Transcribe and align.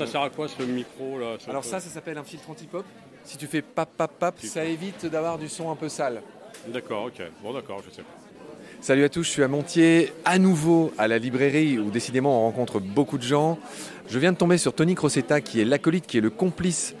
ça 0.00 0.06
sert 0.06 0.22
à 0.22 0.30
quoi 0.30 0.48
ce 0.48 0.62
micro 0.62 1.18
là 1.18 1.36
Alors 1.46 1.62
ça, 1.62 1.78
ça 1.78 1.90
s'appelle 1.90 2.16
un 2.16 2.24
filtre 2.24 2.48
anti-pop. 2.48 2.86
Si 3.22 3.36
tu 3.36 3.46
fais 3.46 3.60
pap 3.60 3.90
pap 3.98 4.10
pap, 4.18 4.34
ça 4.38 4.64
évite 4.64 5.04
d'avoir 5.04 5.36
du 5.36 5.46
son 5.46 5.70
un 5.70 5.76
peu 5.76 5.90
sale. 5.90 6.22
D'accord, 6.68 7.04
ok. 7.04 7.20
Bon, 7.42 7.52
d'accord, 7.52 7.82
je 7.86 7.94
sais. 7.94 8.02
Salut 8.80 9.04
à 9.04 9.10
tous, 9.10 9.24
je 9.24 9.28
suis 9.28 9.42
à 9.42 9.48
Montier, 9.48 10.14
à 10.24 10.38
nouveau 10.38 10.90
à 10.96 11.06
la 11.06 11.18
librairie 11.18 11.78
où 11.78 11.90
décidément 11.90 12.40
on 12.40 12.44
rencontre 12.46 12.80
beaucoup 12.80 13.18
de 13.18 13.22
gens. 13.22 13.58
Je 14.08 14.18
viens 14.18 14.32
de 14.32 14.38
tomber 14.38 14.56
sur 14.56 14.72
Tony 14.72 14.94
Crosetta 14.94 15.42
qui 15.42 15.60
est 15.60 15.66
l'acolyte, 15.66 16.06
qui 16.06 16.16
est 16.16 16.22
le 16.22 16.30
complice 16.30 16.94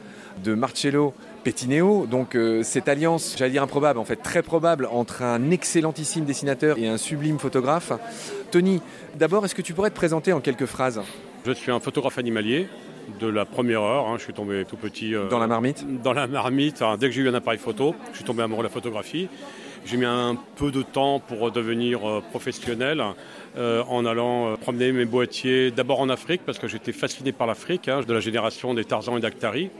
de 0.44 0.52
Marcello 0.52 1.14
Pettineo. 1.42 2.04
Donc 2.04 2.34
euh, 2.34 2.62
cette 2.62 2.86
alliance, 2.86 3.34
j'allais 3.38 3.52
dire 3.52 3.62
improbable, 3.62 3.98
en 3.98 4.04
fait 4.04 4.16
très 4.16 4.42
probable, 4.42 4.86
entre 4.92 5.22
un 5.22 5.50
excellentissime 5.50 6.26
dessinateur 6.26 6.76
et 6.76 6.86
un 6.86 6.98
sublime 6.98 7.38
photographe. 7.38 7.92
Tony, 8.50 8.82
d'abord, 9.14 9.46
est-ce 9.46 9.54
que 9.54 9.62
tu 9.62 9.72
pourrais 9.72 9.90
te 9.90 9.96
présenter 9.96 10.34
en 10.34 10.40
quelques 10.40 10.66
phrases? 10.66 11.00
Je 11.46 11.52
suis 11.52 11.70
un 11.70 11.80
photographe 11.80 12.18
animalier 12.18 12.68
de 13.18 13.26
la 13.26 13.44
première 13.44 13.82
heure. 13.82 14.08
hein. 14.08 14.16
Je 14.18 14.24
suis 14.24 14.32
tombé 14.32 14.64
tout 14.64 14.76
petit. 14.76 15.14
euh, 15.14 15.28
Dans 15.28 15.38
la 15.38 15.46
marmite 15.46 15.84
Dans 16.02 16.12
la 16.12 16.26
marmite. 16.26 16.82
hein. 16.82 16.96
Dès 16.98 17.06
que 17.08 17.12
j'ai 17.14 17.22
eu 17.22 17.28
un 17.28 17.34
appareil 17.34 17.58
photo, 17.58 17.94
je 18.12 18.16
suis 18.16 18.24
tombé 18.24 18.42
amoureux 18.42 18.62
de 18.62 18.68
la 18.68 18.72
photographie. 18.72 19.28
J'ai 19.86 19.96
mis 19.96 20.04
un 20.04 20.36
peu 20.56 20.70
de 20.70 20.82
temps 20.82 21.20
pour 21.20 21.50
devenir 21.50 22.06
euh, 22.08 22.20
professionnel 22.30 23.02
euh, 23.56 23.82
en 23.88 24.04
allant 24.04 24.54
promener 24.58 24.92
mes 24.92 25.06
boîtiers 25.06 25.70
d'abord 25.70 26.00
en 26.00 26.10
Afrique 26.10 26.42
parce 26.44 26.58
que 26.58 26.68
j'étais 26.68 26.92
fasciné 26.92 27.32
par 27.32 27.46
l'Afrique, 27.46 27.88
hein, 27.88 28.00
de 28.06 28.12
la 28.12 28.20
génération 28.20 28.74
des 28.74 28.84
Tarzan 28.84 29.16
et 29.16 29.20
d'Actari. 29.20 29.70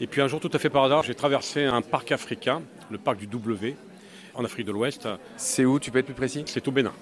Et 0.00 0.06
puis 0.06 0.20
un 0.20 0.28
jour, 0.28 0.38
tout 0.38 0.50
à 0.52 0.58
fait 0.60 0.70
par 0.70 0.84
hasard, 0.84 1.02
j'ai 1.02 1.16
traversé 1.16 1.64
un 1.64 1.82
parc 1.82 2.12
africain, 2.12 2.62
le 2.88 2.98
parc 2.98 3.18
du 3.18 3.26
W, 3.26 3.74
en 4.34 4.44
Afrique 4.44 4.66
de 4.66 4.72
l'Ouest. 4.72 5.08
C'est 5.36 5.64
où 5.64 5.80
Tu 5.80 5.90
peux 5.90 5.98
être 5.98 6.06
plus 6.06 6.14
précis? 6.14 6.44
C'est 6.46 6.66
au 6.68 6.70
Bénin. 6.70 6.92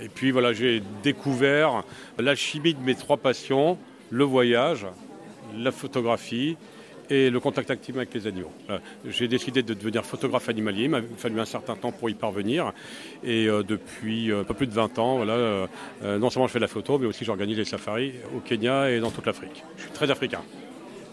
Et 0.00 0.08
puis 0.08 0.30
voilà, 0.30 0.52
j'ai 0.52 0.82
découvert 1.02 1.84
l'alchimie 2.18 2.74
de 2.74 2.80
mes 2.80 2.94
trois 2.94 3.16
passions, 3.16 3.78
le 4.10 4.24
voyage, 4.24 4.86
la 5.56 5.72
photographie 5.72 6.56
et 7.10 7.30
le 7.30 7.40
contact 7.40 7.70
actif 7.70 7.96
avec 7.96 8.12
les 8.14 8.26
animaux. 8.26 8.52
J'ai 9.06 9.28
décidé 9.28 9.62
de 9.62 9.74
devenir 9.74 10.04
photographe 10.04 10.48
animalier, 10.48 10.84
il 10.84 10.90
m'a 10.90 11.02
fallu 11.16 11.40
un 11.40 11.44
certain 11.44 11.76
temps 11.76 11.92
pour 11.92 12.10
y 12.10 12.14
parvenir. 12.14 12.72
Et 13.22 13.46
euh, 13.46 13.62
depuis 13.62 14.30
euh, 14.30 14.40
un 14.40 14.44
peu 14.44 14.54
plus 14.54 14.66
de 14.66 14.72
20 14.72 14.98
ans, 14.98 15.16
voilà, 15.16 15.34
euh, 15.34 15.66
non 16.18 16.30
seulement 16.30 16.46
je 16.46 16.52
fais 16.52 16.58
de 16.58 16.64
la 16.64 16.68
photo, 16.68 16.98
mais 16.98 17.06
aussi 17.06 17.24
j'organise 17.24 17.58
les 17.58 17.64
safaris 17.64 18.14
au 18.34 18.40
Kenya 18.40 18.90
et 18.90 19.00
dans 19.00 19.10
toute 19.10 19.26
l'Afrique. 19.26 19.64
Je 19.76 19.82
suis 19.82 19.92
très 19.92 20.10
africain. 20.10 20.40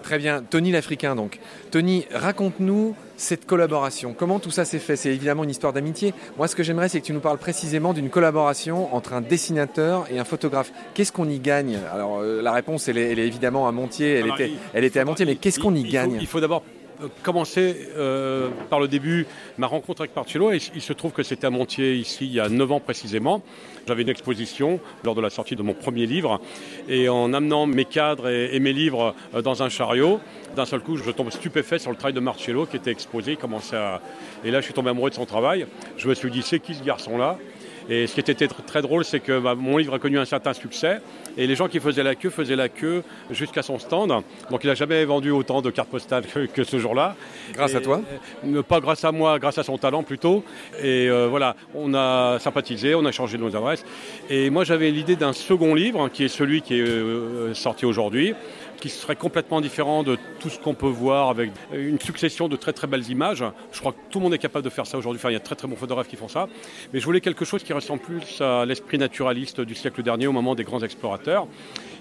Très 0.03 0.17
bien, 0.17 0.41
Tony 0.47 0.71
l'Africain 0.71 1.16
donc. 1.16 1.39
Tony, 1.69 2.05
raconte-nous 2.13 2.95
cette 3.17 3.45
collaboration. 3.45 4.16
Comment 4.17 4.39
tout 4.39 4.49
ça 4.52 4.66
s'est 4.66 4.80
fait? 4.80 4.95
C'est 4.95 5.09
évidemment 5.13 5.43
une 5.43 5.49
histoire 5.52 5.73
d'amitié. 5.73 6.13
Moi, 6.38 6.47
ce 6.47 6.55
que 6.55 6.63
j'aimerais, 6.63 6.89
c'est 6.89 7.02
que 7.02 7.05
tu 7.05 7.13
nous 7.13 7.19
parles 7.19 7.38
précisément 7.38 7.93
d'une 7.93 8.09
collaboration 8.09 8.93
entre 8.95 9.13
un 9.13 9.21
dessinateur 9.21 10.05
et 10.11 10.17
un 10.19 10.23
photographe. 10.23 10.71
Qu'est-ce 10.95 11.11
qu'on 11.11 11.30
y 11.30 11.39
gagne? 11.39 11.77
Alors, 11.93 12.19
euh, 12.21 12.41
la 12.41 12.52
réponse, 12.52 12.88
elle 12.88 12.97
est, 12.97 13.11
elle 13.11 13.19
est 13.19 13.27
évidemment 13.27 13.67
à 13.67 13.71
Montier. 13.71 14.13
Elle, 14.16 14.23
Alors, 14.23 14.35
était, 14.39 14.49
il- 14.49 14.58
elle 14.73 14.83
était 14.85 14.99
à 14.99 15.05
Montier, 15.05 15.25
mais 15.25 15.35
qu'est-ce 15.35 15.59
qu'on 15.59 15.75
y 15.75 15.81
Il 15.81 15.85
faut- 15.85 15.91
gagne? 15.93 16.17
Il 16.19 16.27
faut 16.27 16.39
d'abord 16.39 16.63
commencer 17.23 17.89
euh, 17.95 18.49
par 18.69 18.80
le 18.80 18.88
début, 18.88 19.25
ma 19.57 19.67
rencontre 19.67 20.02
avec 20.02 20.16
Marcello. 20.16 20.52
Et 20.52 20.59
il 20.75 20.81
se 20.81 20.94
trouve 20.94 21.11
que 21.11 21.23
c'était 21.23 21.47
à 21.47 21.49
Montier, 21.49 21.95
ici, 21.95 22.25
il 22.25 22.33
y 22.33 22.39
a 22.39 22.49
9 22.49 22.71
ans 22.71 22.80
précisément. 22.80 23.43
J'avais 23.88 24.03
une 24.03 24.09
exposition 24.09 24.80
lors 25.03 25.16
de 25.16 25.21
la 25.21 25.30
sortie 25.30 25.55
de 25.55 25.63
mon 25.63 25.73
premier 25.73 26.05
livre. 26.05 26.39
Et 26.88 27.09
en 27.09 27.33
amenant 27.33 27.66
mes 27.66 27.85
cadres 27.85 28.30
et, 28.30 28.59
mes 28.59 28.73
livres 28.73 29.16
euh, 29.33 29.41
dans 29.41 29.63
un 29.63 29.69
chariot, 29.69 30.19
d'un 30.55 30.66
seul 30.66 30.81
coup, 30.81 30.97
je 30.97 31.09
tombe 31.11 31.31
stupéfait 31.31 31.80
sur 31.80 31.91
le 31.91 31.97
travail 31.97 32.13
de 32.13 32.19
Marcello 32.19 32.66
qui 32.66 32.77
était 32.77 32.91
exposé. 32.91 33.38
Il 33.41 33.75
à... 33.75 34.02
Et 34.43 34.52
là, 34.52 34.59
je 34.59 34.65
suis 34.65 34.73
tombé 34.73 34.89
amoureux 34.89 35.09
de 35.09 35.15
son 35.15 35.25
travail. 35.25 35.65
Je 35.97 36.08
me 36.08 36.13
suis 36.13 36.31
dit, 36.31 36.41
c'est 36.41 36.59
qui 36.59 36.75
ce 36.75 36.83
garçon-là? 36.83 37.38
Et 37.89 38.07
ce 38.07 38.13
qui 38.13 38.19
était 38.19 38.33
tr- 38.33 38.63
très 38.65 38.81
drôle, 38.81 39.03
c'est 39.03 39.19
que 39.19 39.39
bah, 39.39 39.55
mon 39.55 39.77
livre 39.77 39.93
a 39.93 39.99
connu 39.99 40.17
un 40.19 40.25
certain 40.25 40.53
succès 40.53 41.02
et 41.37 41.47
les 41.47 41.55
gens 41.55 41.67
qui 41.67 41.80
faisaient 41.80 42.03
la 42.03 42.15
queue 42.15 42.30
faisaient 42.30 42.55
la 42.55 42.69
queue 42.69 43.03
jusqu'à 43.31 43.61
son 43.61 43.80
stand. 43.80 44.09
Donc 44.49 44.64
il 44.64 44.67
n'a 44.67 44.75
jamais 44.75 45.03
vendu 45.05 45.31
autant 45.31 45.61
de 45.61 45.69
cartes 45.69 45.89
postales 45.89 46.25
que, 46.25 46.45
que 46.45 46.64
ce 46.64 46.77
jour-là. 46.80 47.15
Grâce 47.53 47.75
à 47.75 47.81
toi 47.81 48.02
euh, 48.45 48.61
Pas 48.64 48.80
grâce 48.80 49.03
à 49.03 49.11
moi, 49.11 49.39
grâce 49.39 49.58
à 49.58 49.64
son 49.64 49.77
talent 49.77 50.03
plutôt. 50.03 50.43
Et 50.81 51.09
euh, 51.09 51.27
voilà, 51.27 51.55
on 51.75 51.93
a 51.93 52.37
sympathisé, 52.39 52.95
on 52.95 53.05
a 53.05 53.11
changé 53.11 53.37
nos 53.37 53.55
adresses. 53.55 53.86
Et 54.30 54.49
moi 54.49 54.64
j'avais 54.64 54.91
l'idée 54.91 55.15
d'un 55.15 55.33
second 55.33 55.73
livre, 55.73 56.09
qui 56.09 56.25
est 56.25 56.27
celui 56.27 56.61
qui 56.61 56.80
est 56.80 56.81
euh, 56.81 57.53
sorti 57.53 57.86
aujourd'hui 57.86 58.33
qui 58.81 58.89
serait 58.89 59.15
complètement 59.15 59.61
différent 59.61 60.03
de 60.03 60.17
tout 60.39 60.49
ce 60.49 60.59
qu'on 60.59 60.73
peut 60.73 60.87
voir 60.87 61.30
avec 61.30 61.52
une 61.71 61.99
succession 61.99 62.49
de 62.49 62.58
très 62.58 62.73
très 62.73 62.87
belles 62.87 63.09
images. 63.09 63.45
Je 63.71 63.80
crois 63.80 63.93
que 63.93 63.97
tout 64.09 64.19
le 64.19 64.23
monde 64.23 64.33
est 64.33 64.39
capable 64.39 64.65
de 64.65 64.69
faire 64.69 64.87
ça 64.87 64.97
aujourd'hui. 64.97 65.21
Il 65.23 65.31
y 65.31 65.36
a 65.36 65.39
de 65.39 65.43
très 65.43 65.55
très 65.55 65.67
bons 65.67 65.75
photographes 65.75 66.08
qui 66.08 66.17
font 66.17 66.27
ça. 66.27 66.49
Mais 66.91 66.99
je 66.99 67.05
voulais 67.05 67.21
quelque 67.21 67.45
chose 67.45 67.64
qui 67.64 67.71
ressemble 67.71 68.02
plus 68.02 68.41
à 68.41 68.65
l'esprit 68.65 68.97
naturaliste 68.97 69.61
du 69.61 69.75
siècle 69.75 70.02
dernier 70.03 70.27
au 70.27 70.31
moment 70.31 70.55
des 70.55 70.64
grands 70.64 70.81
explorateurs. 70.81 71.47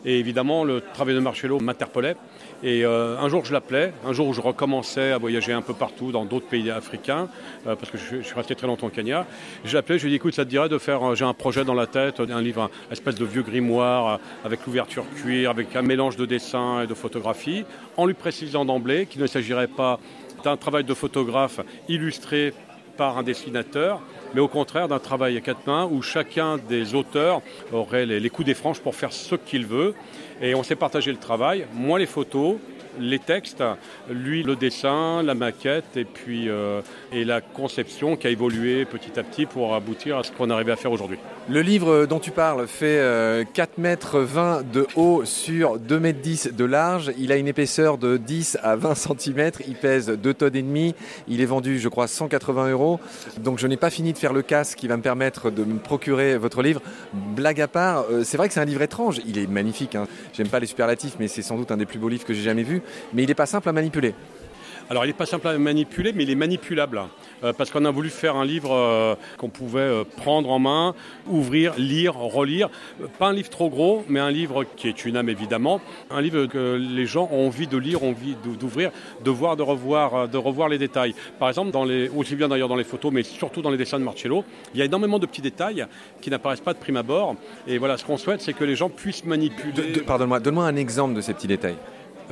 Et 0.04 0.18
évidemment, 0.18 0.64
le 0.64 0.80
travail 0.80 1.14
de 1.14 1.20
Marcello 1.20 1.60
m'interpellait. 1.60 2.16
Et 2.62 2.84
euh, 2.84 3.18
un 3.18 3.28
jour, 3.28 3.44
je 3.44 3.52
l'appelais, 3.52 3.92
un 4.06 4.12
jour 4.12 4.28
où 4.28 4.32
je 4.32 4.40
recommençais 4.40 5.12
à 5.12 5.18
voyager 5.18 5.52
un 5.52 5.62
peu 5.62 5.74
partout 5.74 6.12
dans 6.12 6.24
d'autres 6.24 6.46
pays 6.46 6.70
africains, 6.70 7.28
euh, 7.66 7.74
parce 7.74 7.90
que 7.90 7.98
je, 7.98 8.22
suis 8.22 8.34
resté 8.34 8.54
très 8.54 8.66
longtemps 8.66 8.88
au 8.88 8.90
Kenya. 8.90 9.26
Je 9.64 9.74
l'appelais, 9.74 9.98
je 9.98 10.04
lui 10.04 10.10
ai 10.10 10.12
dit, 10.12 10.16
écoute, 10.16 10.34
ça 10.34 10.44
te 10.44 10.50
dirait 10.50 10.68
de 10.68 10.78
faire, 10.78 11.10
euh, 11.10 11.14
j'ai 11.14 11.24
un 11.24 11.34
projet 11.34 11.64
dans 11.64 11.74
la 11.74 11.86
tête, 11.86 12.20
un 12.20 12.40
livre, 12.42 12.62
un 12.62 12.92
espèce 12.92 13.14
de 13.14 13.24
vieux 13.24 13.42
grimoire, 13.42 14.20
avec 14.44 14.66
l'ouverture 14.66 15.04
cuir, 15.16 15.50
avec 15.50 15.74
un 15.76 15.82
mélange 15.82 16.16
de 16.16 16.26
dessin 16.26 16.82
et 16.82 16.86
de 16.86 16.94
photographie, 16.94 17.64
en 17.96 18.06
lui 18.06 18.14
précisant 18.14 18.64
d'emblée 18.64 19.06
qu'il 19.06 19.20
ne 19.22 19.26
s'agirait 19.26 19.68
pas 19.68 19.98
d'un 20.44 20.56
travail 20.56 20.84
de 20.84 20.94
photographe 20.94 21.60
illustré 21.88 22.54
par 23.00 23.16
un 23.16 23.22
dessinateur, 23.22 23.98
mais 24.34 24.42
au 24.42 24.48
contraire 24.48 24.86
d'un 24.86 24.98
travail 24.98 25.34
à 25.38 25.40
quatre 25.40 25.66
mains 25.66 25.88
où 25.90 26.02
chacun 26.02 26.58
des 26.58 26.94
auteurs 26.94 27.40
aurait 27.72 28.04
les, 28.04 28.28
coups 28.28 28.44
des 28.44 28.52
franges 28.52 28.78
pour 28.78 28.94
faire 28.94 29.10
ce 29.10 29.36
qu'il 29.36 29.64
veut. 29.64 29.94
Et 30.42 30.54
on 30.54 30.62
s'est 30.62 30.76
partagé 30.76 31.10
le 31.10 31.16
travail, 31.16 31.66
moi 31.72 31.98
les 31.98 32.04
photos, 32.04 32.56
les 32.98 33.18
textes, 33.18 33.62
lui 34.10 34.42
le 34.42 34.56
dessin, 34.56 35.22
la 35.22 35.34
maquette 35.34 35.96
et 35.96 36.04
puis 36.04 36.48
euh, 36.48 36.80
et 37.12 37.24
la 37.24 37.40
conception 37.40 38.16
qui 38.16 38.26
a 38.26 38.30
évolué 38.30 38.84
petit 38.84 39.18
à 39.18 39.22
petit 39.22 39.46
pour 39.46 39.74
aboutir 39.74 40.18
à 40.18 40.24
ce 40.24 40.32
qu'on 40.32 40.50
arrivait 40.50 40.72
à 40.72 40.76
faire 40.76 40.92
aujourd'hui. 40.92 41.18
Le 41.48 41.62
livre 41.62 42.06
dont 42.06 42.20
tu 42.20 42.30
parles 42.30 42.66
fait 42.66 42.98
euh, 43.00 43.44
4 43.54 43.78
mètres 43.78 44.20
20 44.20 44.70
de 44.70 44.86
haut 44.94 45.22
sur 45.24 45.78
2 45.78 45.98
mètres 45.98 46.20
10 46.20 46.50
de 46.52 46.64
large. 46.64 47.12
Il 47.18 47.32
a 47.32 47.36
une 47.36 47.48
épaisseur 47.48 47.98
de 47.98 48.16
10 48.16 48.58
à 48.62 48.76
20 48.76 48.94
cm. 48.94 49.50
Il 49.66 49.74
pèse 49.74 50.08
2 50.08 50.34
tonnes 50.34 50.56
et 50.56 50.62
demi. 50.62 50.94
Il 51.28 51.40
est 51.40 51.46
vendu, 51.46 51.78
je 51.78 51.88
crois, 51.88 52.06
180 52.06 52.70
euros. 52.70 53.00
Donc 53.38 53.58
je 53.58 53.66
n'ai 53.66 53.76
pas 53.76 53.90
fini 53.90 54.12
de 54.12 54.18
faire 54.18 54.32
le 54.32 54.42
casse 54.42 54.74
qui 54.74 54.86
va 54.86 54.96
me 54.96 55.02
permettre 55.02 55.50
de 55.50 55.64
me 55.64 55.78
procurer 55.78 56.36
votre 56.38 56.62
livre. 56.62 56.80
Blague 57.12 57.60
à 57.60 57.68
part, 57.68 58.04
euh, 58.10 58.22
c'est 58.24 58.36
vrai 58.36 58.48
que 58.48 58.54
c'est 58.54 58.60
un 58.60 58.64
livre 58.64 58.82
étrange. 58.82 59.20
Il 59.26 59.38
est 59.38 59.48
magnifique. 59.48 59.94
Hein. 59.94 60.06
J'aime 60.32 60.48
pas 60.48 60.60
les 60.60 60.66
superlatifs, 60.66 61.16
mais 61.18 61.28
c'est 61.28 61.42
sans 61.42 61.56
doute 61.56 61.70
un 61.72 61.76
des 61.76 61.86
plus 61.86 61.98
beaux 61.98 62.08
livres 62.08 62.24
que 62.24 62.34
j'ai 62.34 62.42
jamais 62.42 62.62
vu. 62.62 62.82
Mais 63.12 63.22
il 63.22 63.28
n'est 63.28 63.34
pas 63.34 63.46
simple 63.46 63.68
à 63.68 63.72
manipuler. 63.72 64.14
Alors 64.88 65.04
il 65.04 65.08
n'est 65.08 65.14
pas 65.14 65.26
simple 65.26 65.46
à 65.46 65.56
manipuler, 65.56 66.12
mais 66.12 66.24
il 66.24 66.30
est 66.30 66.34
manipulable. 66.34 67.00
Euh, 67.44 67.52
parce 67.56 67.70
qu'on 67.70 67.84
a 67.84 67.90
voulu 67.92 68.10
faire 68.10 68.34
un 68.36 68.44
livre 68.44 68.72
euh, 68.74 69.14
qu'on 69.38 69.48
pouvait 69.48 69.80
euh, 69.80 70.04
prendre 70.16 70.50
en 70.50 70.58
main, 70.58 70.94
ouvrir, 71.28 71.74
lire, 71.78 72.16
relire. 72.16 72.68
Pas 73.20 73.28
un 73.28 73.32
livre 73.32 73.48
trop 73.48 73.70
gros, 73.70 74.04
mais 74.08 74.18
un 74.18 74.32
livre 74.32 74.64
qui 74.76 74.88
est 74.88 75.04
une 75.06 75.16
âme 75.16 75.28
évidemment. 75.28 75.80
Un 76.10 76.20
livre 76.20 76.46
que 76.46 76.74
les 76.74 77.06
gens 77.06 77.28
ont 77.32 77.46
envie 77.46 77.68
de 77.68 77.78
lire, 77.78 78.02
ont 78.02 78.10
envie 78.10 78.34
d'ou- 78.42 78.56
d'ouvrir, 78.56 78.90
de 79.24 79.30
voir, 79.30 79.56
de 79.56 79.62
revoir, 79.62 80.28
de 80.28 80.36
revoir 80.36 80.68
les 80.68 80.76
détails. 80.76 81.14
Par 81.38 81.48
exemple, 81.48 81.70
dans 81.70 81.84
les, 81.84 82.08
aussi 82.08 82.34
bien 82.34 82.48
d'ailleurs 82.48 82.68
dans 82.68 82.74
les 82.76 82.84
photos, 82.84 83.12
mais 83.12 83.22
surtout 83.22 83.62
dans 83.62 83.70
les 83.70 83.78
dessins 83.78 84.00
de 84.00 84.04
Marcello, 84.04 84.44
il 84.74 84.80
y 84.80 84.82
a 84.82 84.86
énormément 84.86 85.20
de 85.20 85.26
petits 85.26 85.40
détails 85.40 85.86
qui 86.20 86.30
n'apparaissent 86.30 86.60
pas 86.60 86.74
de 86.74 86.78
prime 86.78 86.96
abord. 86.96 87.36
Et 87.68 87.78
voilà, 87.78 87.96
ce 87.96 88.04
qu'on 88.04 88.18
souhaite, 88.18 88.40
c'est 88.42 88.54
que 88.54 88.64
les 88.64 88.74
gens 88.74 88.88
puissent 88.90 89.24
manipuler. 89.24 89.72
De- 89.72 89.94
de- 89.94 90.00
Pardonne-moi, 90.00 90.40
donne-moi 90.40 90.64
un 90.66 90.76
exemple 90.76 91.14
de 91.14 91.20
ces 91.20 91.32
petits 91.32 91.46
détails. 91.46 91.76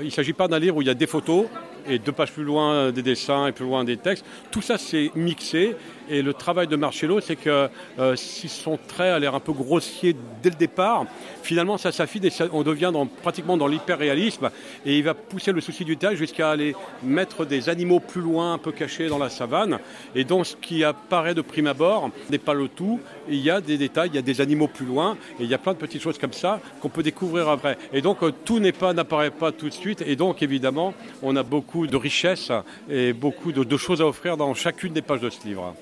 Il 0.00 0.06
ne 0.06 0.10
s'agit 0.10 0.32
pas 0.32 0.46
d'un 0.46 0.58
livre 0.58 0.76
où 0.76 0.82
il 0.82 0.86
y 0.86 0.90
a 0.90 0.94
des 0.94 1.06
photos 1.06 1.46
et 1.88 1.98
deux 1.98 2.12
pages 2.12 2.32
plus 2.32 2.44
loin 2.44 2.72
euh, 2.72 2.92
des 2.92 3.02
dessins 3.02 3.46
et 3.46 3.52
plus 3.52 3.64
loin 3.64 3.84
des 3.84 3.96
textes. 3.96 4.24
Tout 4.50 4.62
ça, 4.62 4.78
c'est 4.78 5.10
mixé. 5.14 5.76
Et 6.10 6.22
le 6.22 6.32
travail 6.32 6.66
de 6.66 6.76
Marcello, 6.76 7.20
c'est 7.20 7.36
que 7.36 7.68
euh, 7.98 8.16
si 8.16 8.48
son 8.48 8.78
trait 8.78 9.10
a 9.10 9.18
l'air 9.18 9.34
un 9.34 9.40
peu 9.40 9.52
grossier 9.52 10.16
dès 10.42 10.48
le 10.48 10.56
départ, 10.56 11.04
finalement, 11.42 11.76
ça 11.76 11.92
s'affine 11.92 12.24
et 12.24 12.32
on 12.52 12.62
devient 12.62 12.92
pratiquement 13.22 13.56
dans 13.58 13.66
l'hyperréalisme. 13.66 14.50
Et 14.86 14.96
il 14.96 15.04
va 15.04 15.12
pousser 15.14 15.52
le 15.52 15.60
souci 15.60 15.84
du 15.84 15.96
détail 15.96 16.16
jusqu'à 16.16 16.50
aller 16.50 16.74
mettre 17.02 17.44
des 17.44 17.68
animaux 17.68 18.00
plus 18.00 18.22
loin, 18.22 18.54
un 18.54 18.58
peu 18.58 18.72
cachés 18.72 19.08
dans 19.08 19.18
la 19.18 19.28
savane. 19.28 19.78
Et 20.14 20.24
donc, 20.24 20.46
ce 20.46 20.56
qui 20.56 20.82
apparaît 20.82 21.34
de 21.34 21.42
prime 21.42 21.66
abord 21.66 22.10
n'est 22.30 22.38
pas 22.38 22.54
le 22.54 22.68
tout. 22.68 23.00
Il 23.28 23.40
y 23.40 23.50
a 23.50 23.60
des 23.60 23.76
détails, 23.76 24.08
il 24.12 24.16
y 24.16 24.18
a 24.18 24.22
des 24.22 24.40
animaux 24.40 24.68
plus 24.68 24.86
loin, 24.86 25.16
et 25.38 25.44
il 25.44 25.50
y 25.50 25.54
a 25.54 25.58
plein 25.58 25.74
de 25.74 25.78
petites 25.78 26.02
choses 26.02 26.18
comme 26.18 26.32
ça 26.32 26.60
qu'on 26.80 26.88
peut 26.88 27.02
découvrir 27.02 27.48
après. 27.48 27.76
Et 27.92 28.00
donc, 28.00 28.22
euh, 28.22 28.32
tout 28.44 28.60
n'est 28.60 28.72
pas, 28.72 28.94
n'apparaît 28.94 29.30
pas 29.30 29.52
tout 29.52 29.68
de 29.68 29.74
suite. 29.74 30.02
Et 30.06 30.16
donc, 30.16 30.42
évidemment, 30.42 30.94
on 31.22 31.36
a 31.36 31.42
beaucoup 31.42 31.77
de 31.86 31.96
richesses 31.96 32.50
et 32.88 33.12
beaucoup 33.12 33.52
de, 33.52 33.64
de 33.64 33.76
choses 33.76 34.00
à 34.00 34.06
offrir 34.06 34.36
dans 34.36 34.54
chacune 34.54 34.92
des 34.92 35.02
pages 35.02 35.20
de 35.20 35.30
ce 35.30 35.46
livre. 35.46 35.74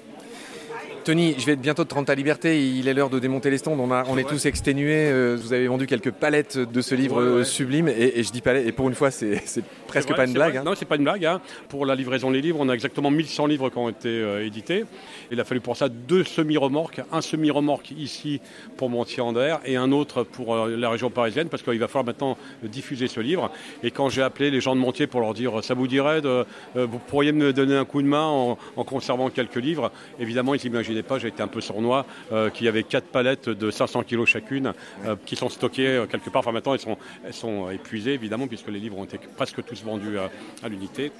Tony, 1.06 1.36
je 1.38 1.46
vais 1.46 1.54
bientôt 1.54 1.84
te 1.84 1.94
rendre 1.94 2.08
ta 2.08 2.16
liberté. 2.16 2.60
Il 2.68 2.88
est 2.88 2.92
l'heure 2.92 3.10
de 3.10 3.20
démonter 3.20 3.48
les 3.48 3.58
stands. 3.58 3.76
On, 3.78 3.92
a, 3.92 4.02
on 4.08 4.18
est 4.18 4.24
tous 4.28 4.44
exténués. 4.46 5.08
Euh, 5.08 5.36
vous 5.40 5.52
avez 5.52 5.68
vendu 5.68 5.86
quelques 5.86 6.10
palettes 6.10 6.58
de 6.58 6.80
ce 6.80 6.96
livre 6.96 7.22
Ouais, 7.24 7.32
ouais. 7.38 7.44
sublime. 7.44 7.86
Et, 7.86 8.18
et 8.18 8.22
je 8.24 8.32
dis 8.32 8.40
palette. 8.40 8.66
Et 8.66 8.72
pour 8.72 8.88
une 8.88 8.96
fois, 8.96 9.12
c'est 9.12 9.40
presque 9.86 10.08
vrai, 10.08 10.16
pas 10.16 10.26
une 10.26 10.32
blague. 10.32 10.56
hein. 10.56 10.62
Non, 10.64 10.72
c'est 10.74 10.84
pas 10.84 10.96
une 10.96 11.04
blague. 11.04 11.24
hein. 11.24 11.40
Pour 11.68 11.86
la 11.86 11.94
livraison 11.94 12.32
des 12.32 12.40
livres, 12.40 12.58
on 12.60 12.68
a 12.68 12.72
exactement 12.74 13.12
1100 13.12 13.46
livres 13.46 13.70
qui 13.70 13.78
ont 13.78 13.88
été 13.88 14.08
euh, 14.08 14.44
édités. 14.44 14.84
Il 15.30 15.38
a 15.38 15.44
fallu 15.44 15.60
pour 15.60 15.76
ça 15.76 15.88
deux 15.88 16.24
semi-remorques. 16.24 17.00
Un 17.12 17.20
semi-remorque 17.20 17.92
ici 17.92 18.40
pour 18.76 18.90
Montier-Ander 18.90 19.58
et 19.64 19.76
un 19.76 19.92
autre 19.92 20.24
pour 20.24 20.56
euh, 20.56 20.76
la 20.76 20.90
région 20.90 21.08
parisienne 21.10 21.48
parce 21.48 21.62
qu'il 21.62 21.78
va 21.78 21.86
falloir 21.86 22.06
maintenant 22.06 22.36
diffuser 22.64 23.06
ce 23.06 23.20
livre. 23.20 23.52
Et 23.84 23.92
quand 23.92 24.08
j'ai 24.08 24.22
appelé 24.22 24.50
les 24.50 24.60
gens 24.60 24.74
de 24.74 24.80
Montier 24.80 25.06
pour 25.06 25.20
leur 25.20 25.34
dire 25.34 25.62
ça 25.62 25.74
vous 25.74 25.86
dirait, 25.86 26.20
de, 26.20 26.44
euh, 26.74 26.84
vous 26.90 26.98
pourriez 26.98 27.30
me 27.30 27.52
donner 27.52 27.76
un 27.76 27.84
coup 27.84 28.02
de 28.02 28.08
main 28.08 28.24
en, 28.26 28.58
en 28.74 28.82
conservant 28.84 29.30
quelques 29.30 29.54
livres, 29.54 29.92
évidemment 30.18 30.52
ils 30.54 30.58
n'imaginaient 30.96 31.02
pas, 31.02 31.18
j'ai 31.18 31.28
été 31.28 31.42
un 31.42 31.48
peu 31.48 31.60
sournois, 31.60 32.06
euh, 32.32 32.50
qu'il 32.50 32.66
y 32.66 32.68
avait 32.68 32.82
quatre 32.82 33.06
palettes 33.06 33.48
de 33.48 33.70
500 33.70 34.02
kilos 34.02 34.28
chacune 34.28 34.72
euh, 35.04 35.16
qui 35.24 35.36
sont 35.36 35.48
stockées 35.48 35.86
euh, 35.86 36.06
quelque 36.06 36.30
part. 36.30 36.40
Enfin 36.40 36.52
maintenant 36.52 36.74
elles 36.74 36.80
sont, 36.80 36.96
elles 37.24 37.34
sont 37.34 37.70
épuisées 37.70 38.14
évidemment 38.14 38.46
puisque 38.46 38.68
les 38.68 38.78
livres 38.78 38.98
ont 38.98 39.04
été 39.04 39.18
presque 39.36 39.64
tous 39.64 39.82
vendus 39.84 40.18
à, 40.62 40.68
l'unité. 40.68 41.12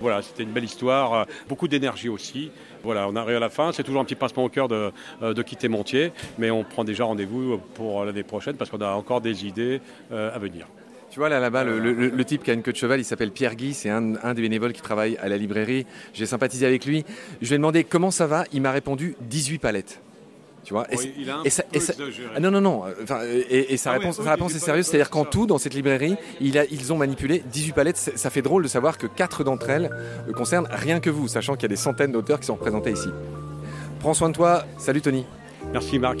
Voilà, 0.00 0.20
c'était 0.20 0.42
une 0.42 0.50
belle 0.50 0.64
histoire, 0.64 1.26
beaucoup 1.48 1.68
d'énergie 1.68 2.08
aussi. 2.08 2.50
Voilà, 2.82 3.06
on 3.08 3.14
arrive 3.14 3.36
à 3.36 3.40
la 3.40 3.50
fin, 3.50 3.70
c'est 3.70 3.84
toujours 3.84 4.00
un 4.00 4.04
petit 4.04 4.16
pincement 4.16 4.44
au 4.44 4.48
cœur 4.48 4.66
de, 4.66 4.90
de 5.20 5.42
quitter 5.42 5.68
Montier, 5.68 6.12
mais 6.38 6.50
on 6.50 6.64
prend 6.64 6.82
déjà 6.82 7.04
rendez-vous 7.04 7.58
pour 7.74 8.04
l'année 8.04 8.24
prochaine 8.24 8.56
parce 8.56 8.68
qu'on 8.68 8.80
a 8.80 8.90
encore 8.90 9.20
des 9.20 9.46
idées 9.46 9.80
à 10.10 10.38
venir. 10.40 10.66
Tu 11.12 11.18
vois 11.18 11.28
là 11.28 11.38
là-bas, 11.40 11.62
le, 11.62 11.78
le- 11.78 11.92
le 12.08 12.24
type 12.24 12.42
qui 12.42 12.50
a 12.50 12.54
une 12.54 12.62
queue 12.62 12.72
de 12.72 12.76
cheval, 12.78 12.98
il 12.98 13.04
s'appelle 13.04 13.30
Pierre 13.32 13.54
Guy, 13.54 13.74
c'est 13.74 13.90
un, 13.90 14.14
un 14.22 14.32
des 14.32 14.40
bénévoles 14.40 14.72
qui 14.72 14.80
travaille 14.80 15.18
à 15.18 15.28
la 15.28 15.36
librairie. 15.36 15.84
J'ai 16.14 16.24
sympathisé 16.24 16.64
avec 16.66 16.86
lui. 16.86 17.04
Je 17.42 17.48
lui 17.48 17.54
ai 17.54 17.58
demandé 17.58 17.84
comment 17.84 18.10
ça 18.10 18.26
va. 18.26 18.44
Il 18.54 18.62
m'a 18.62 18.72
répondu 18.72 19.14
18 19.20 19.58
palettes. 19.58 20.00
Tu 20.64 20.72
vois 20.72 20.86
et 20.90 20.96
il 21.18 21.28
a 21.28 21.36
un 21.38 21.42
et 21.42 21.50
ça- 21.50 21.64
peu 21.64 21.76
et 21.76 21.80
ça-. 21.80 21.92
Ah 22.34 22.40
non, 22.40 22.50
non, 22.50 22.62
non. 22.62 22.84
Enfin, 23.02 23.20
et, 23.26 23.74
et 23.74 23.76
sa 23.76 23.90
Ah 23.90 23.98
réponse, 23.98 24.18
oui, 24.20 24.24
sa 24.24 24.30
réponse 24.30 24.52
est 24.52 24.54
18 24.54 24.64
sérieuse. 24.64 24.86
C'est-à-dire 24.86 25.10
qu'en 25.10 25.24
tout, 25.26 25.46
dans 25.46 25.58
cette 25.58 25.74
librairie, 25.74 26.16
il 26.40 26.56
a- 26.56 26.64
ils 26.64 26.92
ont 26.94 26.96
manipulé 26.96 27.42
18 27.52 27.72
palettes. 27.72 27.96
Ça 27.98 28.30
fait 28.30 28.42
drôle 28.42 28.62
de 28.62 28.68
savoir 28.68 28.96
que 28.96 29.06
4 29.06 29.44
d'entre 29.44 29.68
elles 29.68 29.90
concernent 30.34 30.68
rien 30.70 30.98
que 31.00 31.10
vous, 31.10 31.28
sachant 31.28 31.54
qu'il 31.56 31.64
y 31.64 31.66
a 31.66 31.68
des 31.68 31.76
centaines 31.76 32.12
d'auteurs 32.12 32.40
qui 32.40 32.46
sont 32.46 32.54
représentés 32.54 32.92
ici. 32.92 33.08
Prends 34.00 34.14
soin 34.14 34.30
de 34.30 34.34
toi. 34.34 34.64
Salut 34.78 35.02
Tony. 35.02 35.26
Merci 35.74 35.98
Marc. 35.98 36.20